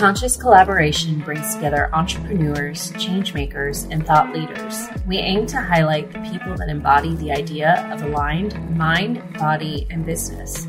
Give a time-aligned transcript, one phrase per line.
[0.00, 4.88] Conscious Collaboration brings together entrepreneurs, changemakers, and thought leaders.
[5.06, 10.06] We aim to highlight the people that embody the idea of aligned mind, body, and
[10.06, 10.66] business.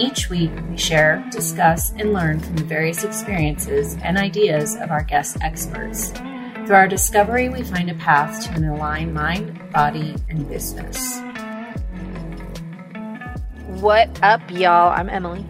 [0.00, 5.04] Each week, we share, discuss, and learn from the various experiences and ideas of our
[5.04, 6.10] guest experts.
[6.66, 11.20] Through our discovery, we find a path to an aligned mind, body, and business.
[13.80, 14.92] What up, y'all?
[14.92, 15.46] I'm Emily.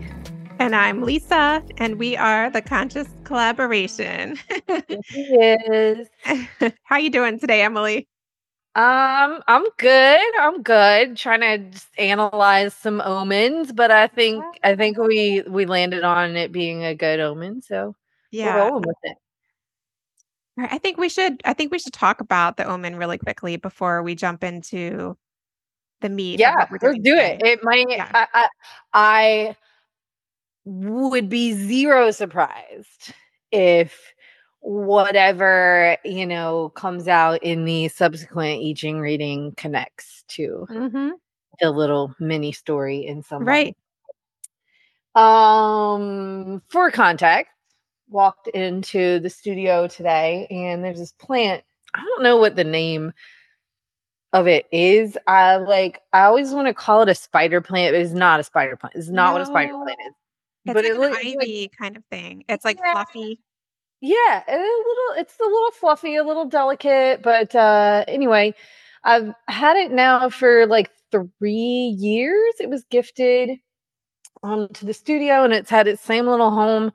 [0.63, 4.39] And I'm Lisa, and we are the Conscious Collaboration.
[5.13, 6.07] yes.
[6.85, 8.07] How you doing today, Emily?
[8.77, 10.39] Um, I'm good.
[10.39, 11.17] I'm good.
[11.17, 16.37] Trying to just analyze some omens, but I think I think we we landed on
[16.37, 17.61] it being a good omen.
[17.61, 17.97] So
[18.31, 19.17] yeah, we're rolling with it.
[20.59, 21.43] I think we should.
[21.45, 25.17] I think we should talk about the omen really quickly before we jump into
[26.03, 26.39] the meat.
[26.39, 27.41] Yeah, let's do today.
[27.41, 27.47] it.
[27.47, 27.87] It might.
[27.89, 28.09] Yeah.
[28.15, 28.49] I, I,
[28.95, 29.57] I
[30.65, 33.13] would be zero surprised
[33.51, 34.13] if
[34.61, 41.11] whatever you know comes out in the subsequent I Ching reading connects to mm-hmm.
[41.61, 43.77] the little mini story in some right.
[45.15, 45.23] Way.
[45.23, 47.53] Um, for context,
[48.09, 51.65] walked into the studio today, and there's this plant.
[51.95, 53.13] I don't know what the name
[54.33, 55.19] of it is.
[55.27, 56.01] I like.
[56.13, 58.95] I always want to call it a spider plant, but it's not a spider plant.
[58.97, 59.33] It's not no.
[59.33, 60.15] what a spider plant is.
[60.65, 62.45] It's but like it ivy like, kind of thing.
[62.49, 62.93] It's like yeah.
[62.93, 63.41] fluffy.
[64.01, 65.15] Yeah, a little.
[65.17, 68.55] It's a little fluffy, a little delicate, but uh anyway,
[69.05, 72.55] I've had it now for like three years.
[72.61, 73.59] It was gifted
[74.43, 76.93] um to the studio, and it's had its same little home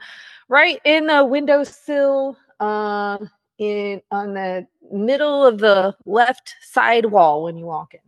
[0.49, 7.57] right in the windowsill, um, in on the middle of the left side wall when
[7.57, 7.99] you walk in.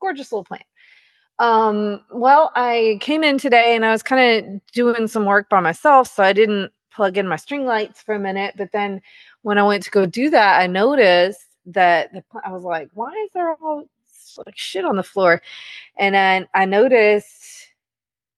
[0.00, 0.64] Gorgeous little plant.
[1.38, 5.60] Um, well, I came in today and I was kind of doing some work by
[5.60, 8.54] myself, so I didn't plug in my string lights for a minute.
[8.56, 9.02] But then
[9.42, 13.12] when I went to go do that, I noticed that the, I was like, why
[13.26, 13.88] is there all
[14.46, 15.42] like shit on the floor?
[15.98, 17.68] And then I noticed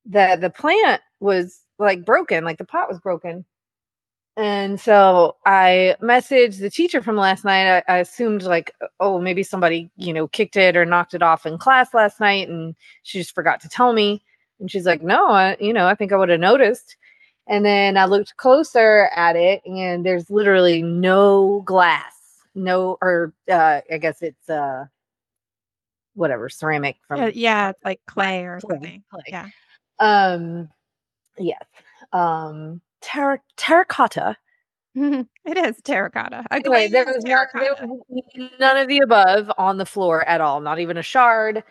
[0.07, 3.45] that the plant was like broken, like the pot was broken.
[4.39, 7.83] And so I messaged the teacher from last night.
[7.89, 11.45] I, I, assumed like, oh, maybe somebody, you know, kicked it or knocked it off
[11.45, 14.23] in class last night, and she just forgot to tell me.
[14.61, 16.97] And she's like, no, I, you know, I think I would have noticed.
[17.49, 22.15] And then I looked closer at it, and there's literally no glass,
[22.55, 24.85] no, or uh, I guess it's uh,
[26.15, 29.05] whatever ceramic from yeah, yeah like clay or clay, something.
[29.11, 29.23] Clay.
[29.27, 29.49] Yeah.
[29.99, 30.69] Um,
[31.39, 31.65] yes.
[32.13, 34.37] Um terra- terracotta.
[34.95, 36.45] it is terracotta.
[36.51, 37.87] Anyway, there was terracotta.
[37.87, 40.61] Not, none of the above on the floor at all.
[40.61, 41.63] Not even a shard.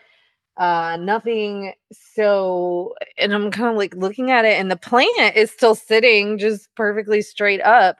[0.56, 1.72] Uh, nothing.
[1.92, 6.38] So, and I'm kind of like looking at it, and the plant is still sitting
[6.38, 7.96] just perfectly straight up,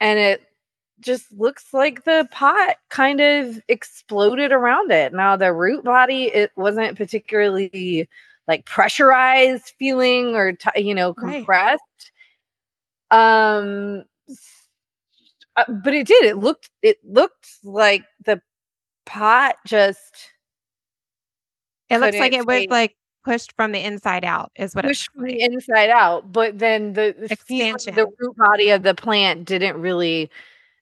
[0.00, 0.42] and it
[1.00, 5.12] just looks like the pot kind of exploded around it.
[5.12, 8.08] Now, the root body, it wasn't particularly
[8.46, 11.48] like pressurized feeling or t- you know compressed.
[11.48, 12.10] Right
[13.10, 14.04] um,
[15.56, 16.24] uh, but it did.
[16.24, 16.70] It looked.
[16.82, 18.40] It looked like the
[19.06, 20.30] pot just.
[21.88, 24.52] It looks like it was like pushed from the inside out.
[24.56, 26.32] Is what pushed from the inside out.
[26.32, 30.30] But then the, the expansion, the root body of the plant didn't really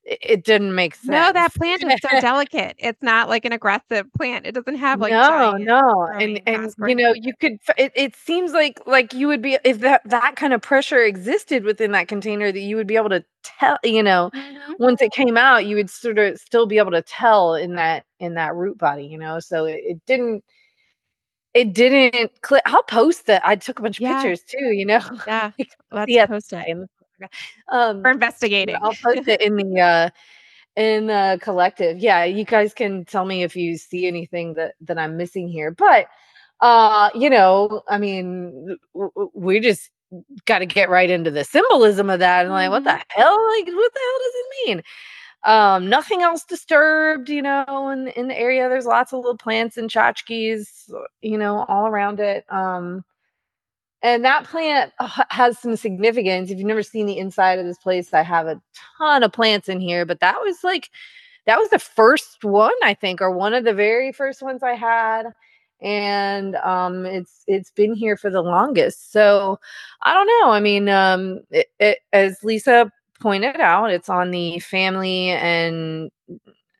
[0.09, 1.09] it didn't make sense.
[1.09, 2.77] No, that plant is so delicate.
[2.79, 4.47] It's not like an aggressive plant.
[4.47, 7.59] It doesn't have like no, no, and and you know you could.
[7.77, 11.65] It, it seems like like you would be if that that kind of pressure existed
[11.65, 13.79] within that container that you would be able to tell.
[13.85, 14.73] You know, mm-hmm.
[14.79, 18.05] once it came out, you would sort of still be able to tell in that
[18.19, 19.05] in that root body.
[19.05, 20.43] You know, so it, it didn't.
[21.55, 22.63] It didn't click.
[22.67, 23.45] I'll post that.
[23.45, 24.23] I took a bunch of yeah.
[24.23, 24.67] pictures too.
[24.67, 25.51] You know, yeah,
[25.93, 26.89] let's post it.
[27.69, 28.77] Um, We're investigating.
[28.77, 30.11] I'll post it in the uh,
[30.77, 31.99] in the collective.
[31.99, 35.71] Yeah, you guys can tell me if you see anything that that I'm missing here.
[35.71, 36.07] But
[36.61, 38.77] uh, you know, I mean,
[39.35, 39.91] we just
[40.47, 43.21] got to get right into the symbolism of that and like, what the mm-hmm.
[43.21, 43.49] hell?
[43.57, 44.83] Like, what the hell does it mean?
[45.45, 48.69] Um, nothing else disturbed, you know, in in the area.
[48.69, 50.91] There's lots of little plants and tchotchkes,
[51.23, 52.45] you know, all around it.
[52.53, 53.05] Um,
[54.03, 54.93] and that plant
[55.31, 56.51] has some significance.
[56.51, 58.61] If you've never seen the inside of this place, I have a
[58.99, 60.91] ton of plants in here, but that was like
[61.47, 64.75] that was the first one, I think, or one of the very first ones I
[64.75, 65.27] had.
[65.81, 69.13] And um it's it's been here for the longest.
[69.13, 69.59] So
[70.03, 70.53] I don't know.
[70.53, 76.11] I mean, um it, it, as Lisa pointed out, it's on the family and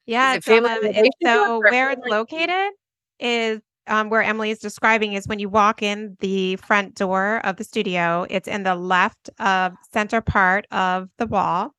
[0.07, 0.71] yeah, it's family.
[0.81, 2.73] The, so where it's located
[3.21, 7.57] is um, where Emily is describing is when you walk in the front door of
[7.57, 11.75] the studio, it's in the left of center part of the wall.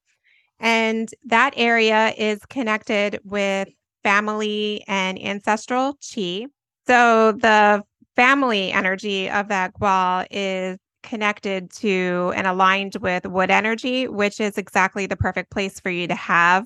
[0.59, 3.69] And that area is connected with
[4.03, 6.47] family and ancestral chi.
[6.87, 7.83] So the
[8.15, 14.57] family energy of that wall is connected to and aligned with wood energy, which is
[14.57, 16.65] exactly the perfect place for you to have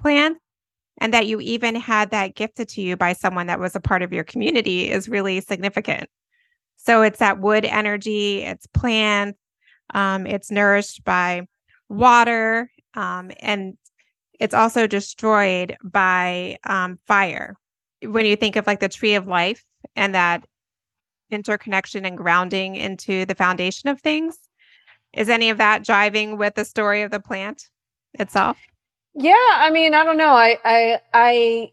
[0.00, 0.40] plants.
[0.98, 4.02] And that you even had that gifted to you by someone that was a part
[4.02, 6.08] of your community is really significant.
[6.76, 9.38] So it's that wood energy, it's plants,
[9.92, 11.46] um, it's nourished by
[11.88, 13.76] water, um, and
[14.38, 17.56] it's also destroyed by um, fire.
[18.02, 19.64] When you think of like the tree of life
[19.96, 20.44] and that
[21.30, 24.38] interconnection and grounding into the foundation of things,
[25.12, 27.68] is any of that jiving with the story of the plant
[28.14, 28.58] itself?
[29.14, 30.34] Yeah, I mean, I don't know.
[30.34, 31.72] I I I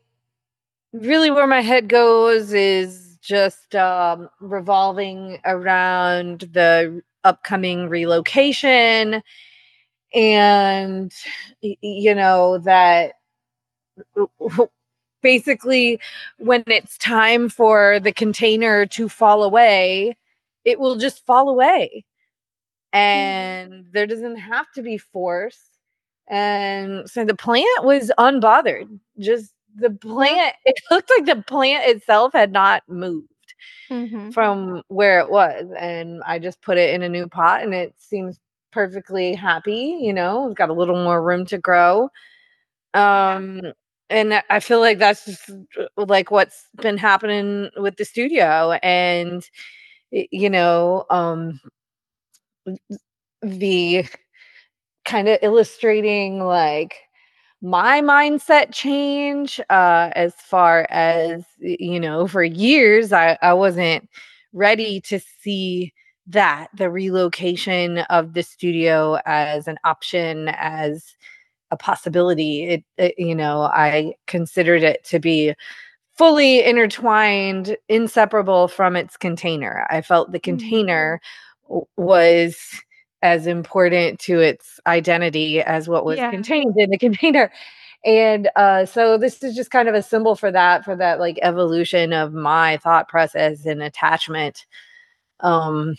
[0.93, 9.21] really where my head goes is just um revolving around the upcoming relocation
[10.13, 11.13] and
[11.61, 13.13] you know that
[15.21, 15.99] basically
[16.37, 20.17] when it's time for the container to fall away
[20.65, 22.05] it will just fall away
[22.93, 22.99] mm-hmm.
[22.99, 25.70] and there doesn't have to be force
[26.29, 28.87] and so the plant was unbothered
[29.19, 33.27] just the plant it looked like the plant itself had not moved
[33.89, 34.29] mm-hmm.
[34.31, 37.93] from where it was and i just put it in a new pot and it
[37.97, 38.39] seems
[38.71, 42.09] perfectly happy, you know, it's got a little more room to grow.
[42.93, 43.61] Um
[44.09, 49.43] and I feel like that's just uh, like what's been happening with the studio and
[50.11, 51.59] you know, um
[53.41, 54.05] the
[55.05, 56.95] kind of illustrating like
[57.61, 64.09] my mindset change uh as far as you know for years I I wasn't
[64.53, 65.93] ready to see
[66.27, 71.15] that the relocation of the studio as an option as
[71.71, 75.53] a possibility it, it, you know i considered it to be
[76.17, 80.57] fully intertwined inseparable from its container i felt the mm-hmm.
[80.57, 81.21] container
[81.69, 82.03] mm-hmm.
[82.03, 82.81] was
[83.21, 86.31] as important to its identity as what was yeah.
[86.31, 87.51] contained in the container
[88.03, 91.37] and uh, so this is just kind of a symbol for that for that like
[91.41, 94.65] evolution of my thought process and attachment
[95.41, 95.95] um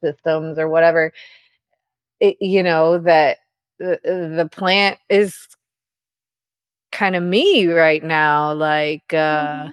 [0.00, 1.12] systems or whatever
[2.20, 3.38] it, you know that
[3.78, 5.36] the, the plant is
[6.92, 9.68] kind of me right now like uh mm-hmm.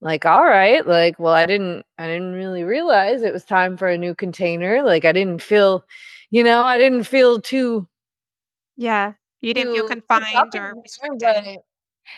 [0.00, 3.88] Like all right like well i didn't i didn't really realize it was time for
[3.88, 5.84] a new container like i didn't feel
[6.30, 7.86] you know i didn't feel too
[8.76, 10.74] yeah you didn't feel confined or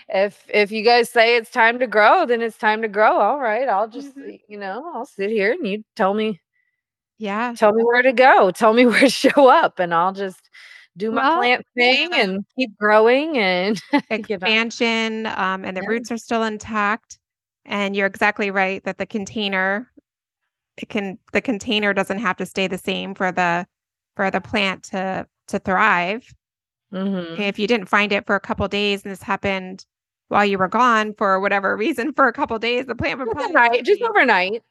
[0.08, 3.38] if if you guys say it's time to grow then it's time to grow all
[3.38, 4.36] right i'll just mm-hmm.
[4.48, 6.40] you know i'll sit here and you tell me
[7.22, 7.54] yeah.
[7.56, 8.50] Tell me where to go.
[8.50, 10.50] Tell me where to show up, and I'll just
[10.96, 12.20] do my well, plant thing yeah.
[12.20, 13.80] and keep growing and
[14.10, 15.26] expansion.
[15.26, 15.88] um, and the yeah.
[15.88, 17.18] roots are still intact.
[17.64, 19.90] And you're exactly right that the container,
[20.76, 23.66] it can the container doesn't have to stay the same for the
[24.16, 26.32] for the plant to to thrive.
[26.92, 27.40] Mm-hmm.
[27.40, 29.86] If you didn't find it for a couple days, and this happened
[30.28, 33.82] while you were gone for whatever reason for a couple days, the plant would probably
[33.82, 34.62] just overnight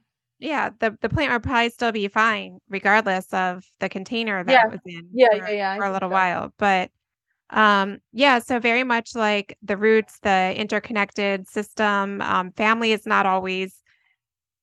[0.41, 4.65] yeah, the the plant would probably still be fine regardless of the container that yeah.
[4.65, 6.13] it was in yeah, for, yeah, yeah, for a little so.
[6.13, 6.53] while.
[6.57, 6.89] But
[7.51, 13.25] um yeah, so very much like the roots, the interconnected system, um, family is not
[13.25, 13.75] always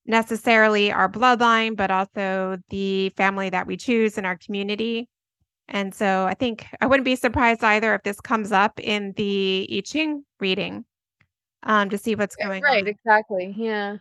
[0.07, 5.09] necessarily our bloodline, but also the family that we choose in our community.
[5.69, 9.69] And so I think I wouldn't be surprised either if this comes up in the
[9.71, 10.87] I Ching reading
[11.65, 12.85] um, to see what's going right, on.
[12.85, 13.55] Right, exactly.
[13.57, 13.99] Yeah.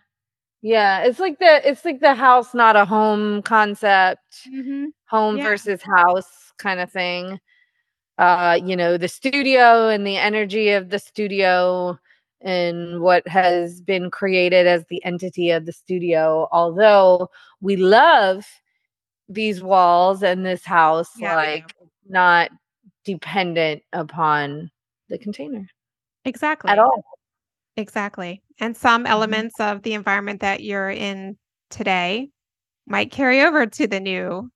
[0.62, 4.86] Yeah, it's like the it's like the house, not a home concept, mm-hmm.
[5.08, 5.44] home yeah.
[5.44, 7.39] versus house kind of thing.
[8.18, 11.98] Uh, you know, the studio and the energy of the studio
[12.42, 16.48] and what has been created as the entity of the studio.
[16.52, 17.30] Although
[17.62, 18.46] we love
[19.30, 21.74] these walls and this house, yeah, like
[22.08, 22.50] not
[23.06, 24.72] dependent upon
[25.10, 25.68] the container.
[26.26, 26.72] Exactly.
[26.72, 27.04] At all.
[27.76, 28.42] Exactly.
[28.60, 29.12] And some mm-hmm.
[29.12, 31.38] elements of the environment that you're in
[31.70, 32.30] today
[32.88, 34.50] might carry over to the new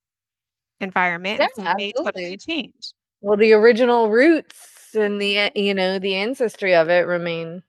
[0.80, 1.39] environment.
[1.39, 2.94] Yeah, so may totally change.
[3.22, 7.63] Well, the original roots and the you know the ancestry of it remain.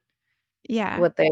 [0.68, 0.98] Yeah.
[0.98, 1.30] What they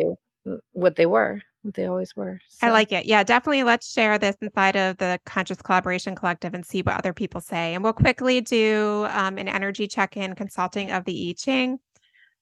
[0.72, 2.40] what they were, what they always were.
[2.48, 2.66] So.
[2.66, 3.06] I like it.
[3.06, 3.62] Yeah, definitely.
[3.62, 7.74] Let's share this inside of the Conscious Collaboration Collective and see what other people say.
[7.74, 11.78] And we'll quickly do um, an energy check in consulting of the I Ching.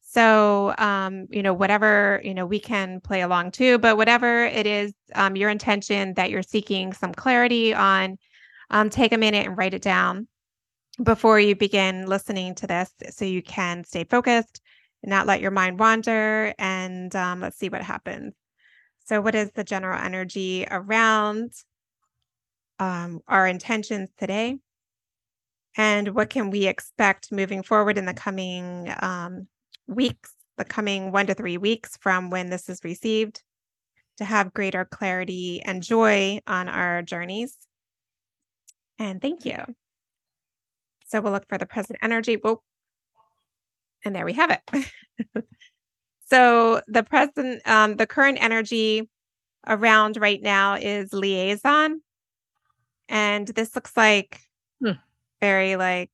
[0.01, 4.67] So, um, you know, whatever, you know, we can play along too, but whatever it
[4.67, 8.17] is, um, your intention that you're seeking some clarity on,
[8.71, 10.27] um, take a minute and write it down
[11.03, 14.61] before you begin listening to this so you can stay focused
[15.03, 16.55] and not let your mind wander.
[16.59, 18.35] And um, let's see what happens.
[19.07, 21.53] So, what is the general energy around
[22.79, 24.59] um, our intentions today?
[25.77, 29.47] And what can we expect moving forward in the coming um,
[29.87, 33.43] weeks, the coming one to three weeks from when this is received
[34.17, 37.57] to have greater clarity and joy on our journeys?
[38.99, 39.57] And thank you.
[41.09, 42.35] So we'll look for the present energy.
[42.35, 42.63] Whoa.
[44.05, 44.93] And there we have it.
[46.31, 49.09] so the present, um, the current energy
[49.67, 52.03] around right now is liaison.
[53.09, 54.41] And this looks like
[54.83, 54.93] hmm.
[55.41, 56.11] very like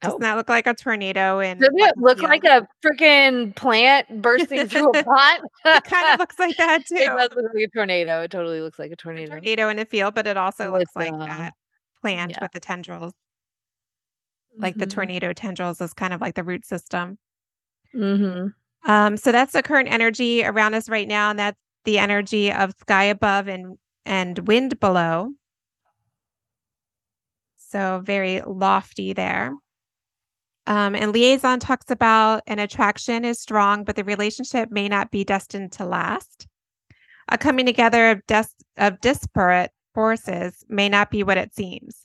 [0.00, 0.26] doesn't oh.
[0.26, 1.40] that look like a tornado?
[1.40, 5.40] And doesn't it look like a freaking plant bursting through a pot?
[5.64, 6.96] it kind of looks like that too.
[6.96, 8.22] It does look like a tornado.
[8.22, 9.32] It totally looks like a tornado.
[9.32, 11.54] A tornado in a field, but it also looks like uh, that
[12.00, 12.38] plant yeah.
[12.42, 13.12] with the tendrils
[14.56, 14.80] like mm-hmm.
[14.80, 17.18] the tornado tendrils is kind of like the root system.
[17.94, 18.48] Mm-hmm.
[18.90, 22.72] Um, so that's the current energy around us right now, and that's the energy of
[22.80, 25.32] sky above and and wind below.
[27.56, 29.52] So very lofty there.
[30.66, 35.24] Um, and liaison talks about an attraction is strong, but the relationship may not be
[35.24, 36.46] destined to last.
[37.28, 38.44] A coming together of, des-
[38.76, 42.02] of disparate forces may not be what it seems.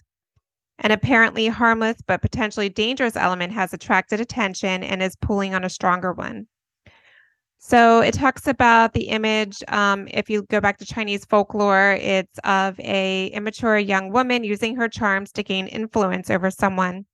[0.80, 5.70] An apparently harmless but potentially dangerous element has attracted attention and is pulling on a
[5.70, 6.48] stronger one.
[7.66, 9.64] So it talks about the image.
[9.70, 14.76] Um, if you go back to Chinese folklore, it's of a immature young woman using
[14.76, 17.06] her charms to gain influence over someone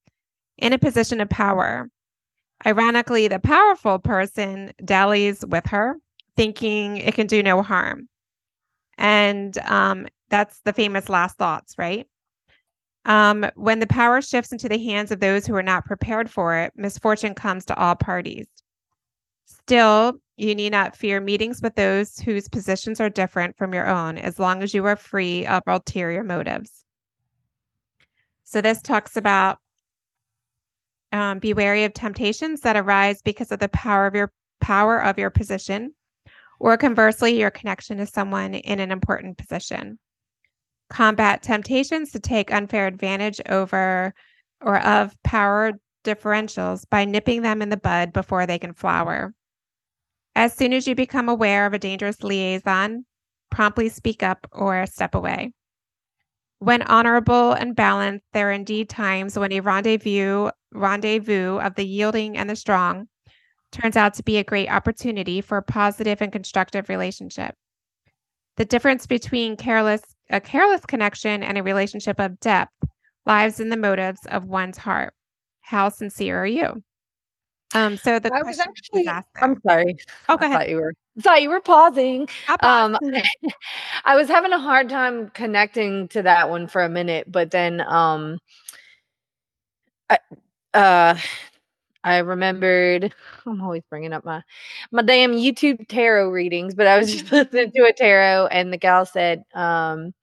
[0.58, 1.88] in a position of power.
[2.66, 5.96] Ironically, the powerful person dallies with her,
[6.36, 8.08] thinking it can do no harm.
[8.98, 12.08] And um, that's the famous last thoughts, right?
[13.06, 16.56] Um, when the power shifts into the hands of those who are not prepared for
[16.56, 18.46] it, misfortune comes to all parties.
[19.46, 24.18] Still, you need not fear meetings with those whose positions are different from your own,
[24.18, 26.84] as long as you are free of ulterior motives.
[28.44, 29.58] So, this talks about
[31.12, 35.18] um, be wary of temptations that arise because of the power of your power of
[35.18, 35.94] your position,
[36.58, 39.98] or conversely, your connection to someone in an important position
[40.90, 44.12] combat temptations to take unfair advantage over
[44.60, 45.72] or of power
[46.04, 49.32] differentials by nipping them in the bud before they can flower.
[50.34, 53.04] As soon as you become aware of a dangerous liaison,
[53.50, 55.52] promptly speak up or step away.
[56.58, 62.36] When honorable and balanced, there are indeed times when a rendezvous rendezvous of the yielding
[62.36, 63.08] and the strong
[63.72, 67.54] turns out to be a great opportunity for a positive and constructive relationship.
[68.60, 72.74] The difference between careless a careless connection and a relationship of depth
[73.24, 75.14] lies in the motives of one's heart.
[75.62, 76.82] How sincere are you?
[77.74, 79.96] Um, so the I was actually, was I'm sorry.
[80.28, 80.58] Oh, go I ahead.
[80.58, 82.28] Thought you were, thought you were pausing.
[82.60, 82.98] Um,
[84.04, 87.80] I was having a hard time connecting to that one for a minute, but then,
[87.80, 88.38] um,
[90.10, 90.18] I,
[90.74, 91.14] uh,
[92.04, 93.14] I remembered.
[93.46, 94.42] I'm always bringing up my
[94.90, 98.78] my damn YouTube tarot readings, but I was just listening to a tarot, and the
[98.78, 100.14] gal said, um,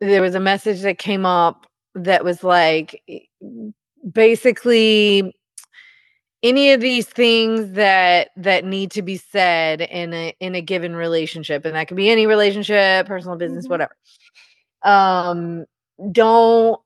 [0.00, 3.02] there was a message that came up that was like
[4.12, 5.34] basically
[6.42, 10.94] any of these things that that need to be said in a in a given
[10.94, 13.72] relationship and that could be any relationship personal business mm-hmm.
[13.72, 13.96] whatever
[14.82, 15.64] um
[16.12, 16.80] don't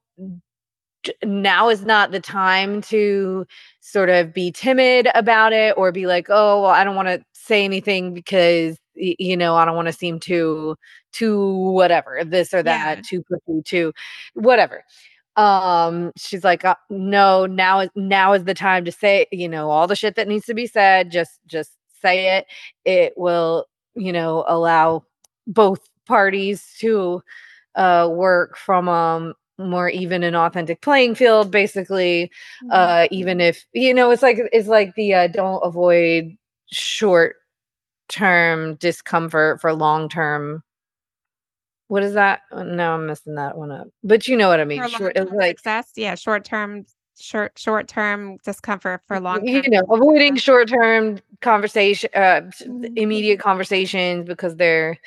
[1.25, 3.47] now is not the time to
[3.81, 7.23] sort of be timid about it or be like oh well i don't want to
[7.33, 10.77] say anything because you know i don't want to seem too
[11.13, 13.03] too whatever this or that yeah.
[13.03, 13.93] too pushy too
[14.35, 14.85] whatever
[15.37, 19.71] um she's like uh, no now is now is the time to say you know
[19.71, 21.73] all the shit that needs to be said just just
[22.03, 22.47] say it
[22.85, 25.03] it will you know allow
[25.47, 27.23] both parties to
[27.77, 32.31] uh work from um more even and authentic playing field basically
[32.63, 32.69] mm-hmm.
[32.71, 36.37] uh even if you know it's like it's like the uh don't avoid
[36.71, 37.37] short
[38.09, 40.63] term discomfort for long term
[41.89, 42.43] what is that?
[42.53, 43.89] Oh, no, I'm messing that one up.
[44.05, 44.87] But you know what I mean.
[44.89, 45.91] Short, it was like success.
[45.97, 46.85] Yeah, short term,
[47.19, 49.47] short short term discomfort for long.
[49.47, 52.85] You know, avoiding short term conversation, uh, mm-hmm.
[52.97, 54.99] immediate conversations because they're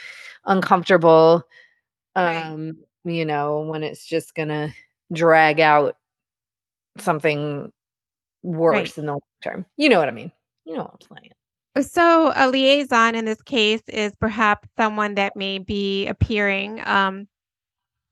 [0.46, 1.44] uncomfortable.
[2.16, 2.74] Um, right.
[3.04, 4.74] You know, when it's just gonna
[5.12, 5.98] drag out
[6.98, 7.72] something
[8.44, 8.98] worse Right.
[8.98, 9.66] in the long term.
[9.78, 10.32] You know what I mean?
[10.66, 11.32] You know what I'm saying.
[11.88, 17.28] So a liaison in this case is perhaps someone that may be appearing, um,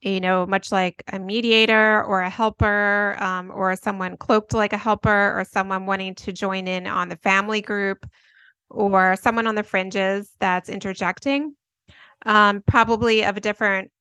[0.02, 4.78] you know, much like a mediator or a helper, um, or someone cloaked like a
[4.78, 8.10] helper, or someone wanting to join in on the family group,
[8.70, 11.54] or someone on the fringes that's interjecting,
[12.26, 13.92] um, probably of a different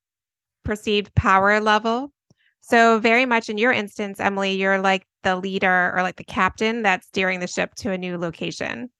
[0.69, 2.13] perceived power level.
[2.61, 6.83] So very much in your instance, Emily, you're like the leader or like the captain
[6.83, 8.91] that's steering the ship to a new location.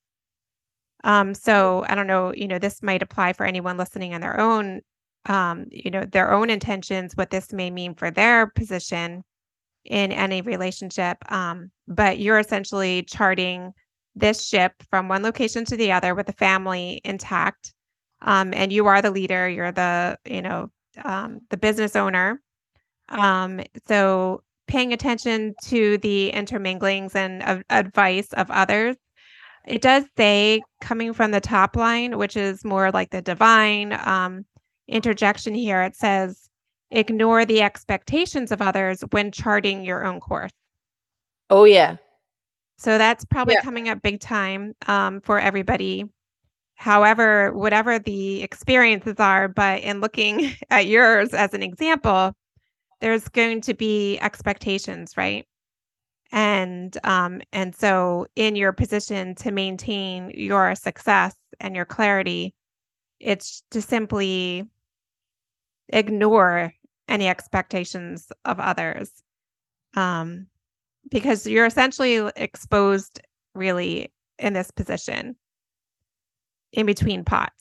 [1.05, 4.41] Um, so I don't know, you know, this might apply for anyone listening on their
[4.41, 4.81] own,
[5.27, 9.23] um, you know, their own intentions, what this may mean for their position
[9.85, 11.19] in any relationship.
[11.31, 13.73] Um, but you're essentially charting
[14.17, 17.75] this ship from one location to the other with the family intact.
[18.23, 20.71] Um, and you are the leader, you're the, you know,
[21.05, 22.41] um, the business owner.
[23.09, 28.97] Um, so paying attention to the interminglings and of advice of others
[29.69, 34.47] it does say coming from the top line, which is more like the divine um,
[34.89, 35.83] interjection here.
[35.83, 36.49] It says,
[36.91, 40.53] ignore the expectations of others when charting your own course.
[41.51, 41.97] Oh yeah.
[42.79, 43.61] So that's probably Yeah.
[43.61, 46.07] coming up big time um, for everybody.
[46.79, 52.33] However, whatever the experiences are, but in looking at yours as an example,
[53.01, 55.45] there's going to be expectations, right?
[56.31, 62.55] And um, and so in your position to maintain your success and your clarity,
[63.19, 64.65] it's to simply
[65.89, 66.73] ignore
[67.09, 69.11] any expectations of others.
[69.97, 70.47] Um,
[71.11, 73.21] because you're essentially exposed
[73.57, 75.35] really in this position
[76.73, 77.55] in between pots.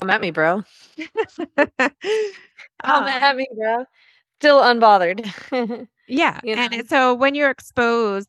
[0.00, 0.62] Come at me, bro.
[1.78, 1.90] Come
[2.84, 3.84] Um, at me, bro.
[4.40, 5.86] Still unbothered.
[6.08, 6.40] yeah.
[6.42, 6.78] you And know?
[6.78, 8.28] it- so when you're exposed,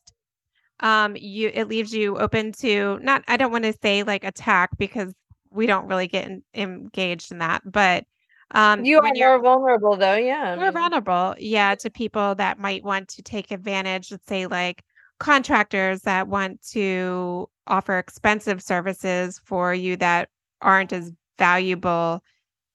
[0.79, 4.71] um, you it leaves you open to not I don't want to say like attack
[4.77, 5.13] because
[5.49, 8.06] we don't really get in, engaged in that, but
[8.51, 10.56] um you are you're more vulnerable though, yeah.
[10.56, 14.84] Mean, vulnerable, yeah, to people that might want to take advantage, let's say like
[15.19, 20.30] contractors that want to offer expensive services for you that
[20.62, 22.23] aren't as valuable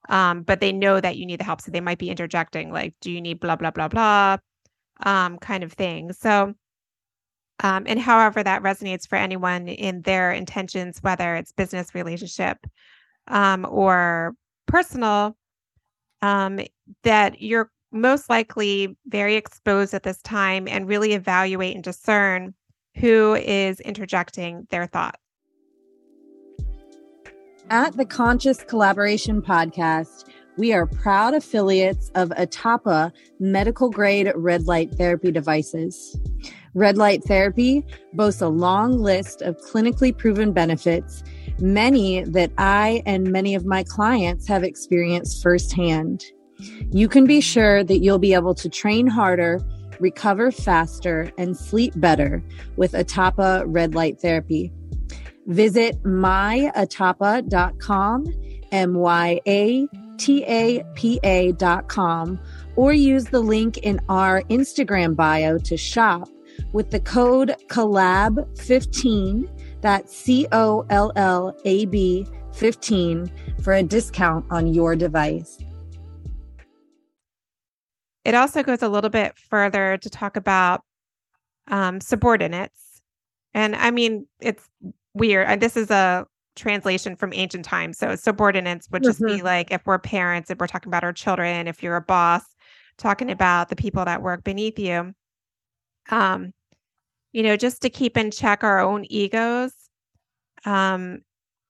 [0.08, 2.94] um, but they know that you need the help so they might be interjecting like
[3.00, 4.38] do you need blah blah blah blah?
[5.04, 6.12] um, kind of thing.
[6.12, 6.54] So
[7.60, 12.58] um, and however that resonates for anyone in their intentions whether it's business relationship
[13.26, 14.34] um, or
[14.66, 15.36] personal
[16.22, 16.60] um,
[17.02, 22.54] that you're most likely very exposed at this time and really evaluate and discern
[23.00, 25.18] who is interjecting their thoughts
[27.70, 30.24] At the Conscious Collaboration Podcast,
[30.56, 36.18] we are proud affiliates of Atapa medical grade red light therapy devices.
[36.72, 37.84] Red light therapy
[38.14, 41.22] boasts a long list of clinically proven benefits,
[41.60, 46.24] many that I and many of my clients have experienced firsthand.
[46.90, 49.60] You can be sure that you'll be able to train harder,
[50.00, 52.42] recover faster, and sleep better
[52.76, 54.72] with Atapa red light therapy.
[55.46, 56.74] Visit myatapa.com,
[58.70, 59.86] M Y A
[60.18, 62.38] T A P A.com,
[62.76, 66.28] or use the link in our Instagram bio to shop
[66.72, 69.48] with the code COLLAB15,
[69.80, 73.30] that's C O L L A B 15,
[73.62, 75.58] for a discount on your device.
[78.28, 80.82] It also goes a little bit further to talk about
[81.68, 83.00] um, subordinates.
[83.54, 84.68] And I mean, it's
[85.14, 85.46] weird.
[85.46, 87.96] And this is a translation from ancient times.
[87.96, 91.66] So subordinates would just be like if we're parents, if we're talking about our children,
[91.66, 92.44] if you're a boss,
[92.98, 95.14] talking about the people that work beneath you.
[96.10, 96.52] Um,
[97.32, 99.72] you know, just to keep in check our own egos.
[100.66, 101.20] Um,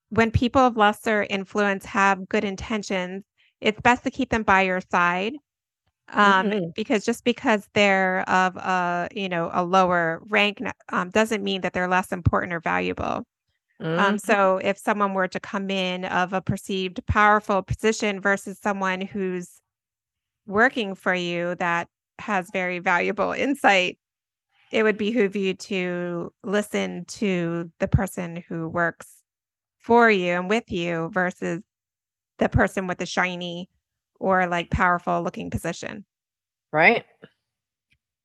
[0.09, 3.23] when people of lesser influence have good intentions,
[3.61, 5.35] it's best to keep them by your side
[6.11, 6.73] um, Mhm.
[6.75, 11.73] because just because they're of a you know a lower rank um, doesn't mean that
[11.73, 13.25] they're less important or valuable.
[13.99, 14.19] Um, Mhm.
[14.19, 19.61] so if someone were to come in of a perceived powerful position versus someone who's
[20.47, 23.99] working for you that has very valuable insight,
[24.73, 29.23] it would behoove you to listen to the person who works
[29.79, 31.63] for you and with you versus
[32.39, 33.69] the person with the shiny
[34.19, 36.05] or like powerful looking position.
[36.73, 37.05] right?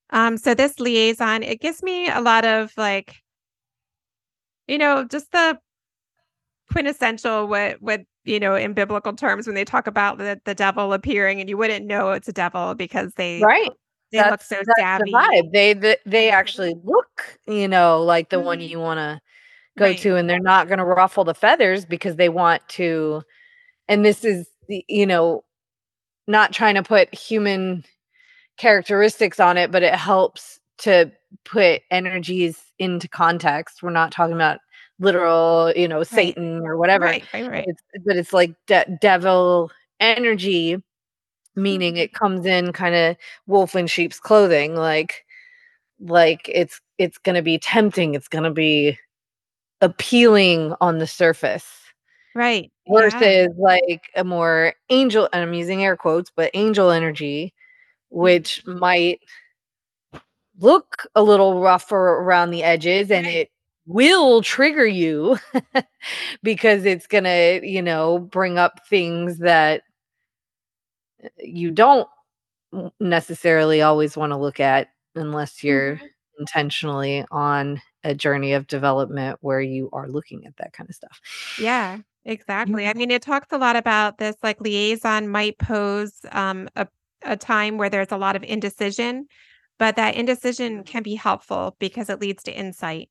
[0.09, 3.15] Um, so this liaison, it gives me a lot of like,
[4.67, 5.57] you know, just the
[6.71, 10.93] quintessential what what you know in biblical terms when they talk about the, the devil
[10.93, 13.69] appearing and you wouldn't know it's a devil because they Right.
[14.11, 15.11] they look so that's savvy.
[15.11, 15.49] the.
[15.51, 16.33] They they, they Mhm.
[16.33, 18.69] actually look, you know, like the one Mhm.
[18.69, 19.19] you want to
[19.77, 19.97] go Right.
[19.99, 23.23] to, and they're not going to ruffle the feathers because they want to.
[23.87, 25.43] And this is, the- you know,
[26.27, 27.83] not trying to put human
[28.57, 31.11] characteristics on it, but it helps to
[31.45, 33.83] put energies into context.
[33.83, 34.59] We're not talking about
[34.99, 37.05] literal, you know, Satan or whatever.
[37.05, 37.65] Right, right, right.
[37.67, 40.77] It's but it's like de- devil energy,
[41.55, 41.99] meaning Mhm.
[41.99, 45.25] it comes in kind of wolf in sheep's clothing, like
[46.01, 48.97] like it's it's gonna be tempting, it's gonna be
[49.81, 51.67] appealing on the surface
[52.35, 52.71] Right.
[52.85, 52.93] Yeah.
[52.99, 57.53] versus like a more angel and I'm using air quotes, but angel energy,
[58.09, 59.19] which might
[60.59, 63.35] look a little rougher around the edges and Right.
[63.35, 63.49] it
[63.85, 65.37] will trigger you
[66.43, 69.83] because it's gonna, you know, bring up things that
[71.23, 72.07] uh, you don't
[72.99, 76.09] necessarily always want to look at unless you're Mhm.
[76.39, 81.21] intentionally on a journey of development where you are looking at that kind of stuff.
[81.59, 82.87] Yeah, exactly.
[82.87, 86.87] I mean, it talks a lot about this like liaison might pose um, a,
[87.23, 89.27] a time where there's a lot of indecision,
[89.79, 93.09] but that indecision can be helpful because it leads to insight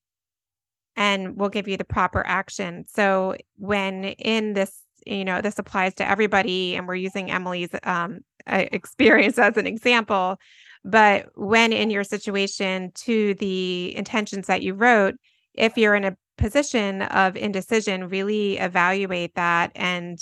[0.96, 2.84] and will give you the proper action.
[2.88, 8.20] So when in this, you know, this applies to everybody, and we're using Emily's um,
[8.46, 10.38] experience as an example.
[10.84, 15.14] But when in your situation to the intentions that you wrote,
[15.54, 20.18] if you're in a position of indecision, really evaluate that and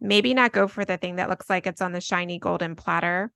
[0.00, 3.30] maybe not go for the thing that looks like it's on the shiny golden platter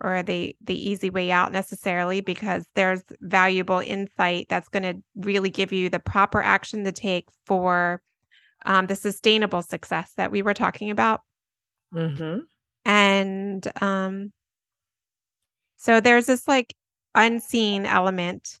[0.00, 5.50] or the the easy way out necessarily because there's valuable insight that's going to really
[5.50, 8.00] give you the proper action to take for
[8.64, 11.20] um, the sustainable success that we were talking about
[11.94, 12.40] Mm-hmm.
[12.84, 14.32] and um
[15.76, 16.74] so there's this like
[17.14, 18.58] unseen element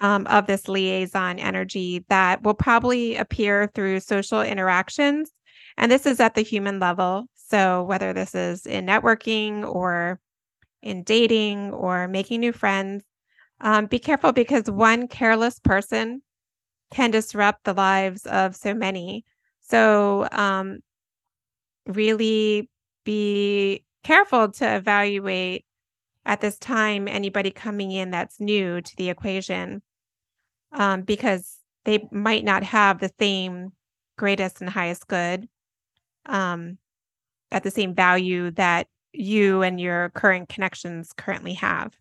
[0.00, 5.30] um, of this liaison energy that will probably appear through social interactions.
[5.76, 7.26] And this is at the human level.
[7.34, 10.20] So whether this is in networking or
[10.82, 13.04] in dating or making new friends
[13.60, 16.22] um, be careful because one careless person
[16.90, 19.24] can disrupt the lives of so many.
[19.60, 20.80] So um,
[21.86, 22.68] really
[23.04, 25.64] be careful to evaluate
[26.26, 29.80] at this time anybody coming in that's new to the equation
[30.72, 33.72] um, because they might not have the same
[34.18, 35.48] greatest and highest good
[36.26, 36.78] um,
[37.52, 41.96] at the same value that you and your current connections currently have.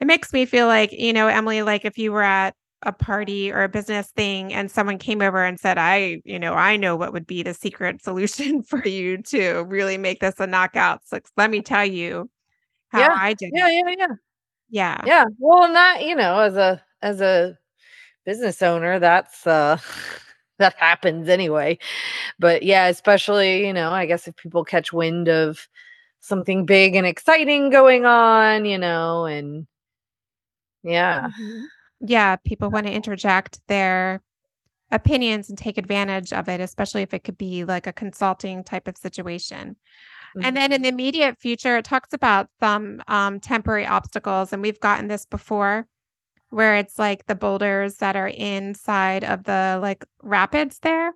[0.00, 2.54] It makes me feel like, you know, Emily, like if you were at
[2.84, 6.54] a party or a business thing and someone came over and said, I, you know,
[6.54, 10.46] I know what would be the secret solution for you to really make this a
[10.46, 11.00] knockout.
[11.06, 12.30] So let me tell you
[12.90, 13.72] how Yeah, I did Yeah, it.
[13.88, 14.14] yeah, yeah.
[14.70, 15.06] Yeah.
[15.06, 15.24] Yeah.
[15.38, 17.58] Well, not, you know, as a as a
[18.26, 19.78] business owner, that's uh
[20.58, 21.78] that happens anyway.
[22.38, 25.68] But yeah, especially, you know, I guess if people catch wind of
[26.20, 29.66] something big and exciting going on, you know, and
[30.82, 31.28] yeah.
[31.38, 31.71] Mhm.
[32.04, 34.20] Yeah, people want to interject their
[34.90, 38.88] opinions and take advantage of it, especially if it could be like a consulting type
[38.88, 39.76] of situation.
[40.40, 44.80] And then in the immediate future, it talks about some um, temporary obstacles, and we've
[44.80, 45.86] gotten this before,
[46.48, 51.12] where it's like the boulders that are inside of the like rapids there,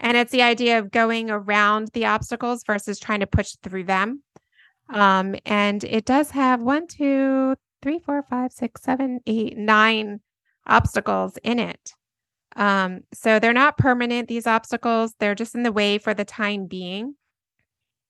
[0.00, 4.22] and it's the idea of going around the obstacles versus trying to push through them.
[4.88, 7.54] Um, and it does have one, two,
[7.84, 10.20] three, four, five, six, seven, eight, nine
[10.66, 11.92] obstacles in it.
[12.56, 16.66] Um, so they're not permanent, these obstacles, they're just in the way for the time
[16.66, 17.14] being.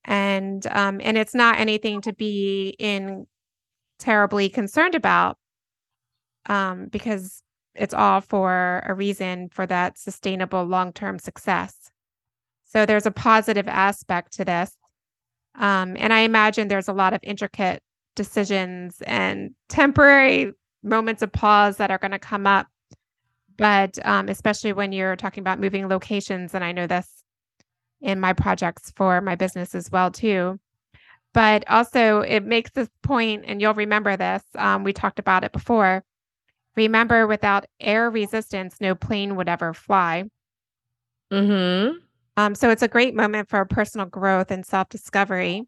[0.05, 3.27] And um, and it's not anything to be in
[3.99, 5.39] terribly concerned about
[6.47, 7.43] um, because
[7.75, 11.75] it's all for a reason for that sustainable long-term success.
[12.65, 14.71] So there's a positive aspect to this.
[15.57, 17.83] Um, and I imagine there's a lot of intricate
[18.14, 22.66] decisions and temporary moments of pause that are going to come up.
[23.57, 27.09] But um, especially when you're talking about moving locations, and I know this
[28.00, 30.59] in my projects for my business as well too.
[31.33, 34.42] But also, it makes this point, and you'll remember this.
[34.57, 36.05] Um, we talked about it before.
[36.77, 40.24] Remember, without air resistance, no plane would ever fly.
[41.33, 41.96] Mm-hmm.
[42.37, 45.66] Um, so it's a great moment for personal growth and self discovery.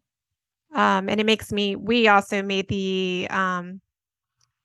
[0.77, 3.81] Um, and it makes me, we also made the, um,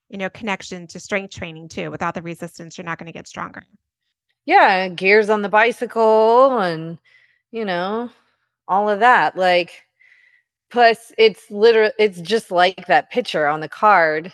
[0.09, 1.91] you know, connection to strength training too.
[1.91, 3.65] Without the resistance, you're not going to get stronger.
[4.45, 6.99] Yeah, gears on the bicycle and
[7.51, 8.11] you know,
[8.67, 9.37] all of that.
[9.37, 9.83] Like
[10.71, 14.33] plus it's literally it's just like that picture on the card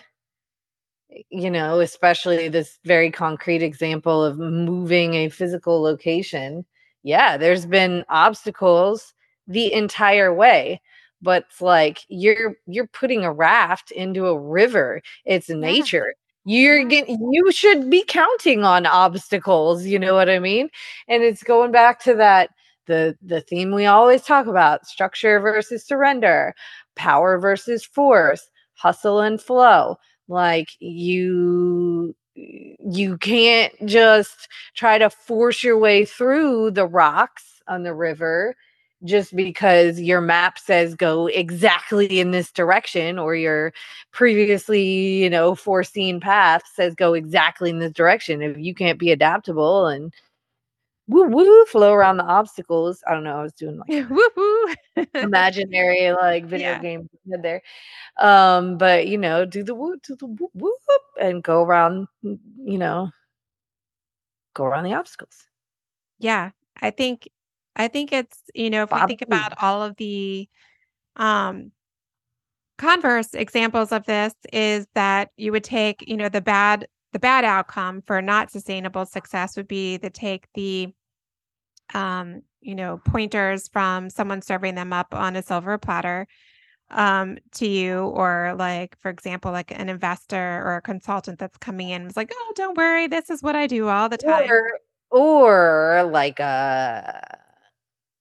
[1.31, 6.65] you know especially this very concrete example of moving a physical location
[7.03, 9.15] yeah there's been obstacles
[9.49, 10.81] the entire way
[11.23, 16.15] but it's like you're you're putting a raft into a river it's nature.
[16.45, 16.89] You're Yeah.
[16.89, 20.69] getting you should be counting on obstacles you know what i mean?
[21.09, 22.51] And it's going back to that
[22.87, 26.55] the the theme we always talk about structure versus surrender
[26.97, 29.97] power versus force hustle and flow.
[30.29, 37.95] Like you you can't just try to force your way through the rocks on the
[37.95, 38.55] river
[39.05, 43.73] just because your map says go exactly in this direction or your
[44.13, 49.13] previously you know foreseen path says go exactly in this direction if you can't be
[49.13, 50.13] adaptable and
[51.09, 54.75] woo woo flow around the obstacles i don't know i was doing like woo woo
[55.21, 56.79] imaginary like video Yeah.
[56.79, 57.63] game head there.
[58.19, 62.79] Um but you know do the woo do the woo whoop and go around you
[62.79, 63.11] know
[64.55, 65.47] go around the obstacles.
[66.19, 66.51] Yeah,
[66.83, 67.29] I think
[67.79, 70.49] I think it's, you know, if we think about all of the
[71.17, 71.73] um
[72.77, 77.45] converse examples of this is that you would take, you know, the bad the bad
[77.45, 80.93] outcome for not sustainable success would be to take the
[81.95, 86.27] um, you know, pointers from someone serving them up on a silver platter
[86.91, 91.91] um to you or like for example like an investor or a consultant that's coming
[91.91, 94.51] in and is like oh don't worry this is what i do all the time.
[94.51, 97.13] Or or like uh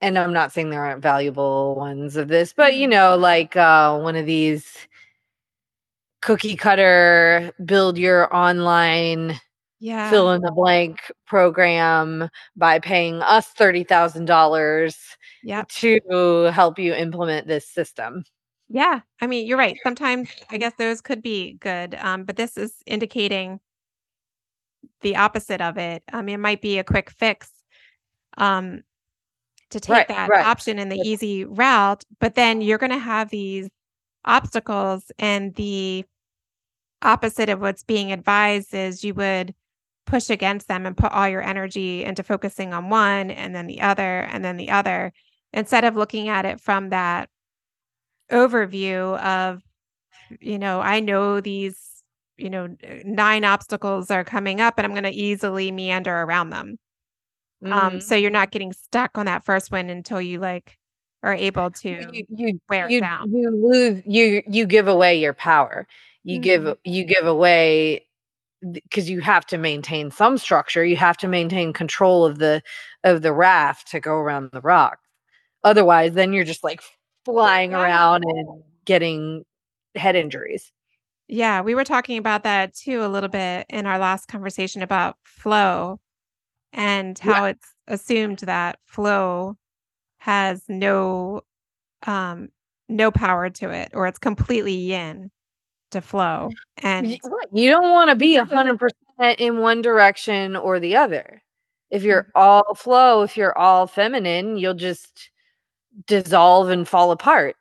[0.02, 2.92] and i'm not saying there aren't valuable ones of this but you Mhm.
[2.92, 4.88] know like uh one of these
[6.22, 9.40] cookie cutter build your online
[9.80, 15.70] yeah fill in the blank program by paying us $30,000 Yep.
[15.70, 18.24] to help you implement this system.
[18.70, 19.78] Yeah, I mean, you're right.
[19.84, 23.60] Sometimes I guess those could be good, um, but this is indicating
[25.02, 26.04] the opposite of it.
[26.12, 27.50] I mean, it might be a quick fix
[28.38, 28.84] um,
[29.72, 30.42] to take Right, that right.
[30.42, 33.70] option in the easy route, but then you're going to have these
[34.26, 36.06] obstacles, and the
[37.02, 39.54] opposite of what's being advised is you would
[40.06, 43.82] push against them and put all your energy into focusing on one and then the
[43.82, 45.14] other and then the other
[45.54, 47.30] instead of looking at it from that
[48.32, 49.62] overview of
[50.42, 52.04] you know i know these
[52.38, 52.76] you know
[53.06, 56.78] nine obstacles are coming up and i'm going to easily meander around them
[57.64, 58.04] um Mhm.
[58.04, 60.78] so you're not getting stuck on that first one until you like
[61.24, 63.32] are able to you you wear it you, down.
[63.32, 65.88] you lose you you give away your power.
[66.24, 66.78] You give Mhm.
[66.84, 68.06] you give away
[68.62, 70.84] because you have to maintain some structure.
[70.84, 72.62] You have to maintain control of the
[73.04, 75.00] of the raft to go around the rock.
[75.64, 76.82] Otherwise, then you're just like
[77.26, 79.44] flying around and getting
[79.96, 80.72] head injuries.
[81.28, 85.18] Yeah, we were talking about that too a little bit in our last conversation about
[85.24, 86.00] flow
[86.78, 87.34] and Yeah.
[87.34, 89.58] how it's assumed that flow
[90.20, 91.42] has no
[92.08, 92.50] um
[92.90, 95.32] no power to it or it's completely yin
[95.92, 96.58] to flow.
[96.78, 97.20] And
[97.52, 101.44] You don't want to be a hundred percent in one direction or the other.
[101.92, 102.32] If you're Mm-hmm.
[102.36, 105.30] all flow, if you're all feminine, you'll just
[106.08, 107.56] dissolve and fall apart.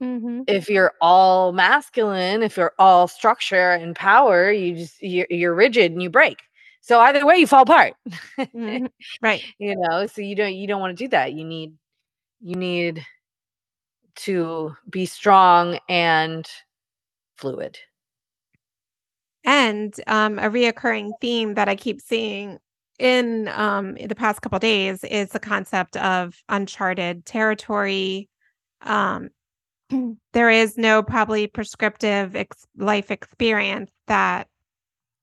[0.00, 0.48] Mhm.
[0.48, 5.92] If you're all masculine, if you're all structure and power, you just you're, you're rigid
[5.92, 6.38] and you break.
[6.80, 7.94] So either way, you fall apart.
[8.38, 8.88] Mhm.
[9.22, 9.42] right.
[9.58, 11.32] you know, so you don't you don't want to do that.
[11.32, 11.74] You need
[12.40, 13.04] you need
[14.16, 16.48] to be strong and
[17.36, 17.78] fluid.
[19.44, 22.58] And um, a reoccurring theme that I keep seeing
[22.98, 28.28] in um, the past couple days is the concept of uncharted territory.
[28.82, 29.30] Um,
[30.32, 34.48] there is no probably prescriptive ex- life experience that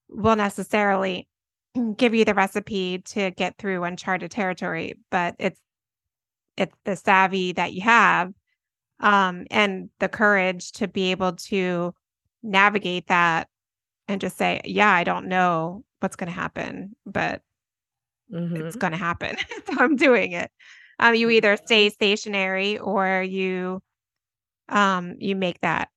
[0.09, 1.27] will necessarily
[1.97, 5.59] give you the recipe to get through uncharted territory, but it's
[6.57, 8.33] it's the savvy that you have
[9.01, 11.93] um, and the courage to be able to
[12.43, 13.49] navigate that
[14.07, 17.41] and just say, yeah, I don't know what's going to happen, but
[18.29, 18.59] Mhm.
[18.59, 19.35] it's going to happen.
[19.65, 20.51] so I'm doing it.
[20.99, 23.81] Um, you either stay stationary or you
[24.69, 25.89] um, you make that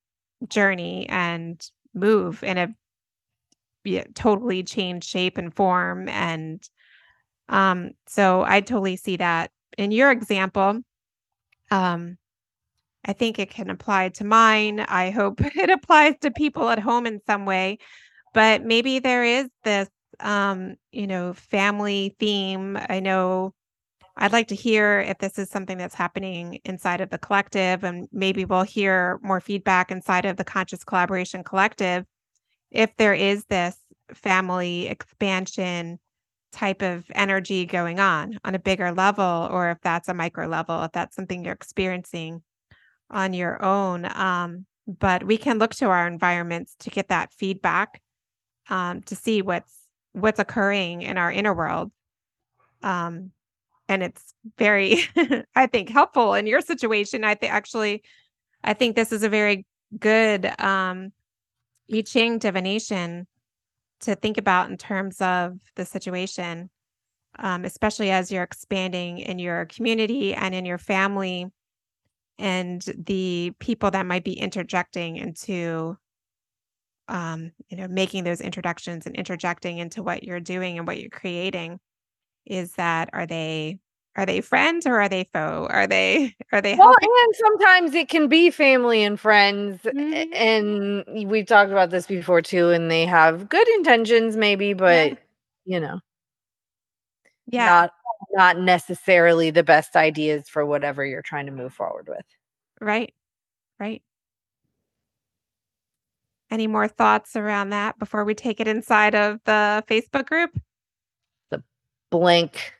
[0.47, 2.75] journey and move in a
[3.83, 6.07] yeah, totally change shape and form.
[6.09, 6.61] And
[7.47, 10.81] um, so I totally see that in your example.
[11.71, 12.17] Um,
[13.05, 14.81] I think it can apply to mine.
[14.81, 17.79] I hope it applies to people at home in some way.
[18.33, 19.89] But maybe there is this,
[20.19, 22.77] um, you know, family theme.
[22.89, 23.53] I know
[24.15, 28.07] I'd like to hear if this is something that's happening inside of the collective, and
[28.11, 32.05] maybe we'll hear more feedback inside of the Conscious Collaboration Collective
[32.71, 33.75] if there is this
[34.13, 35.99] family expansion
[36.51, 40.83] type of energy going on on a bigger level, or if that's a micro level,
[40.83, 42.41] if that's something you're experiencing
[43.09, 44.05] on your own.
[44.13, 48.01] Um, but we can look to our environments to get that feedback
[48.69, 49.75] um, to see what's
[50.13, 51.91] what's occurring in our inner world.
[52.81, 53.31] Um,
[53.87, 55.03] and it's very,
[55.55, 57.23] I think, helpful in your situation.
[57.23, 58.03] I think actually,
[58.63, 59.65] I think this is a very
[59.99, 61.11] good um,
[61.93, 63.27] I Ching divination
[64.01, 66.69] to think about in terms of the situation,
[67.37, 71.51] um, especially as you're expanding in your community and in your family
[72.37, 75.97] and the people that might be interjecting into
[77.09, 81.09] um, you know making those introductions and interjecting into what you're doing and what you're
[81.09, 81.79] creating
[82.45, 83.79] is that are they
[84.15, 87.09] are they friends or are they foe are they are they well helping?
[87.23, 90.33] and sometimes it can be family and friends mm-hmm.
[90.33, 95.15] and we've talked about this before too and they have good intentions maybe but yeah.
[95.65, 95.99] you know
[97.47, 97.91] yeah not
[98.33, 102.25] not necessarily the best ideas for whatever you're trying to move forward with
[102.81, 103.13] right
[103.79, 104.01] right
[106.51, 110.59] any more thoughts around that before we take it inside of the Facebook group?
[111.51, 111.63] The
[112.09, 112.73] blank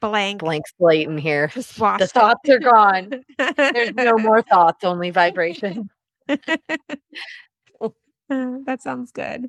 [0.00, 1.50] blank blank slate in here.
[1.58, 3.22] The thoughts are gone.
[3.56, 5.88] There's no more thoughts, only vibration.
[6.26, 6.98] that
[8.80, 9.46] sounds good.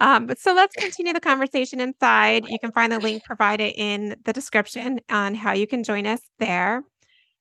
[0.00, 2.46] Um, but so let's continue the conversation inside.
[2.48, 6.20] You can find the link provided in the description on how you can join us
[6.38, 6.82] there.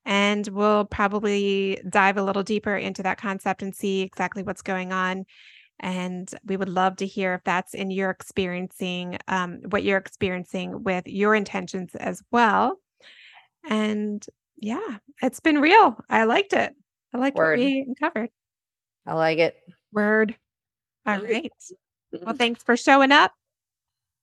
[0.05, 4.91] And we'll probably dive a little deeper into that concept and see exactly what's going
[4.91, 5.25] on
[5.83, 10.81] and we would love to hear if that's in your experiencing, um, what you're experiencing
[10.83, 12.79] with your intentions as well.
[13.69, 14.25] And
[14.57, 15.97] yeah, it's been real.
[16.09, 16.73] I liked it.
[17.13, 17.59] I liked Word.
[17.59, 18.29] what we covered.
[19.05, 19.57] I like it.
[19.91, 20.35] Word.
[21.05, 21.51] All right.
[22.13, 23.33] Well, thanks for showing up.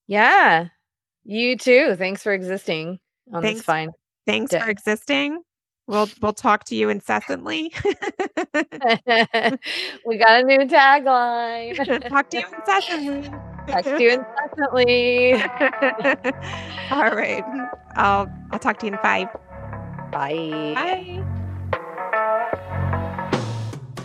[0.07, 0.69] Yeah.
[1.25, 1.95] You too.
[1.97, 2.99] Thanks for existing
[3.35, 3.91] on thanks, this fine.
[4.27, 4.61] Thanks day.
[4.61, 5.43] for existing.
[5.91, 7.75] We'll we'll talk to you incessantly.
[10.07, 12.09] we got a new tagline.
[12.09, 13.29] talk to you incessantly.
[13.67, 15.33] Talk to you incessantly.
[16.93, 17.43] All right.
[17.97, 19.27] I'll I'll talk to you in five.
[20.13, 20.75] Bye.
[20.77, 21.25] Bye.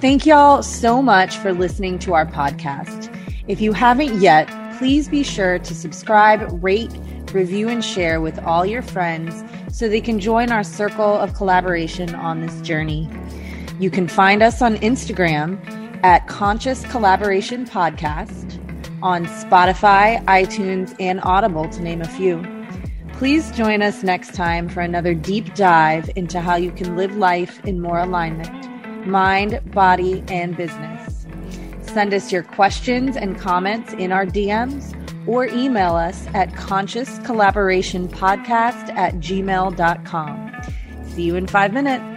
[0.02, 3.15] Thank y'all so much for listening to our podcast.
[3.48, 6.91] If you haven't yet, please be sure to subscribe, rate,
[7.33, 12.13] review, and share with all your friends so they can join our circle of collaboration
[12.15, 13.09] on this journey.
[13.79, 15.59] You can find us on Instagram
[16.03, 18.61] at Conscious Collaboration Podcast,
[19.01, 22.45] on Spotify, iTunes, and Audible, to name a few.
[23.13, 27.63] Please join us next time for another deep dive into how you can live life
[27.65, 31.25] in more alignment, mind, body, and business.
[31.81, 34.93] Send us your questions and comments in our DMs
[35.27, 40.51] or email us at consciouscollaborationpodcast at gmail.com.
[41.09, 42.14] See you in five minutes.